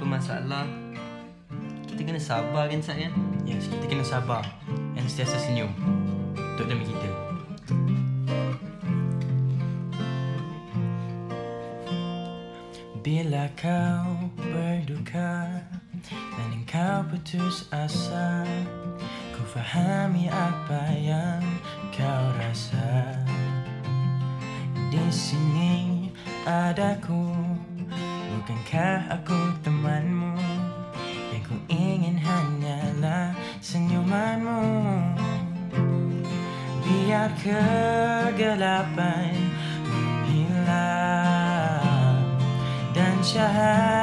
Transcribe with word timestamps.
masalah 0.00 0.64
Kita 1.90 2.00
kena 2.00 2.20
sabar 2.22 2.72
kan 2.72 2.80
Sat 2.80 2.96
kan 2.96 3.12
Yes, 3.42 3.68
kita 3.68 3.84
kena 3.90 4.06
sabar 4.06 4.46
and 4.96 5.04
sentiasa 5.10 5.36
senyum 5.42 5.68
untuk 6.38 6.64
demi 6.70 6.86
kita. 6.86 7.10
Bila 13.02 13.50
kau 13.58 14.30
berduka 14.38 15.58
dan 16.06 16.48
engkau 16.54 17.02
putus 17.10 17.66
asa, 17.74 18.46
ku 19.34 19.42
fahami 19.50 20.30
apa 20.30 20.94
yang 20.94 21.42
kau 21.90 22.24
rasa. 22.38 23.18
Di 24.86 25.02
sini 25.10 26.14
adaku, 26.46 27.34
bukankah 28.38 29.18
aku 29.18 29.40
temanmu? 29.82 30.38
Yang 31.34 31.42
ku 31.50 31.58
ingin 31.66 32.14
hanyalah 32.22 33.34
senyumanmu. 33.58 34.62
Biar 36.86 37.34
kegelapan 37.42 39.34
menghilang 39.90 41.02
dan 42.94 43.18
cahaya 43.26 44.01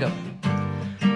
Go 0.00 0.12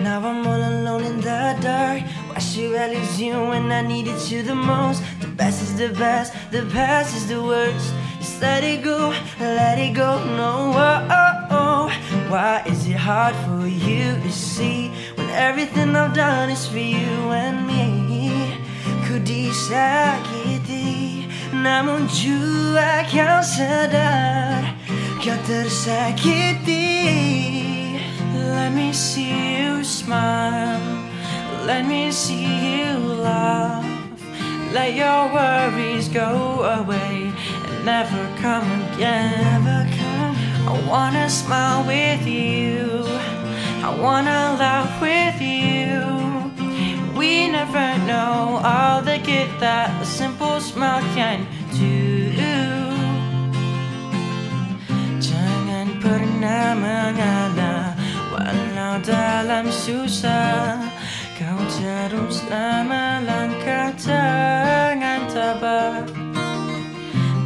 Now 0.02 0.26
I'm 0.26 0.44
all 0.44 0.56
alone 0.56 1.04
in 1.04 1.20
the 1.20 1.56
dark. 1.60 2.02
Why 2.28 2.38
should 2.38 2.74
I 2.74 2.94
lose 2.94 3.20
you 3.20 3.34
when 3.34 3.70
I 3.70 3.82
needed 3.82 4.20
you 4.28 4.42
the 4.42 4.56
most? 4.56 5.04
The 5.20 5.28
best 5.28 5.62
is 5.62 5.76
the 5.76 5.90
best, 5.90 6.32
the 6.50 6.64
past 6.72 7.14
is 7.14 7.28
the 7.28 7.40
worst. 7.40 7.94
Just 8.18 8.42
let 8.42 8.64
it 8.64 8.82
go, 8.82 9.14
let 9.38 9.78
it 9.78 9.94
go. 9.94 10.24
No, 10.36 10.72
oh, 10.74 11.08
oh, 11.10 11.46
oh. 11.50 12.28
Why 12.28 12.62
is 12.66 12.88
it 12.88 12.96
hard 12.96 13.36
for 13.46 13.68
you 13.68 14.16
to 14.20 14.32
see 14.32 14.90
everything 15.32 15.96
I've 15.96 16.14
done 16.14 16.50
is 16.50 16.66
for 16.68 16.78
you 16.78 17.32
and 17.32 17.66
me? 17.66 18.60
Ku 19.08 19.18
disakiti, 19.20 21.24
namun 21.52 22.08
jua 22.08 23.04
kau 23.08 23.40
sadar 23.40 24.76
kau 25.20 25.36
tersakiti. 25.48 26.84
Let 28.36 28.72
me 28.76 28.92
see 28.92 29.64
you 29.64 29.84
smile. 29.84 30.80
Let 31.64 31.86
me 31.86 32.12
see 32.12 32.82
you 32.82 32.98
laugh. 33.20 33.84
Let 34.72 34.94
your 34.94 35.28
worries 35.32 36.08
go 36.08 36.64
away 36.80 37.28
and 37.28 37.84
never 37.84 38.24
come 38.40 38.66
again. 38.94 39.36
Never 39.36 39.84
come. 39.96 40.36
I 40.68 40.72
wanna 40.88 41.28
smile 41.28 41.84
with 41.84 42.24
you. 42.26 43.04
I 43.82 43.90
wanna 43.98 44.54
laugh 44.62 45.00
with 45.02 45.42
you. 45.42 45.98
We 47.18 47.48
never 47.48 47.98
know 48.06 48.60
all 48.62 49.02
the 49.02 49.18
good 49.18 49.50
that 49.58 49.90
a 50.00 50.04
simple 50.06 50.60
smile 50.60 51.02
can 51.18 51.46
do. 51.74 52.30
Jangan 55.18 55.98
pernah 55.98 56.78
mengalah 56.78 57.98
Walau 58.30 59.02
dalam 59.02 59.66
susah 59.66 60.78
Kau 61.34 61.58
teruslah 61.78 62.86
melangkah 62.86 63.90
Jangan 63.98 65.26
tabah 65.26 66.06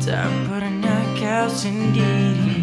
Tak 0.05 0.31
pernah 0.53 1.03
kau 1.17 1.49
sendiri 1.49 2.56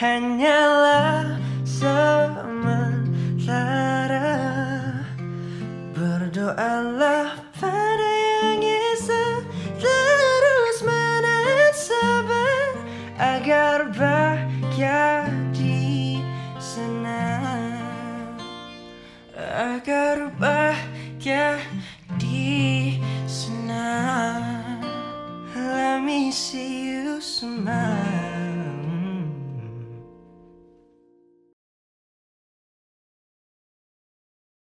hanyalah 0.00 1.09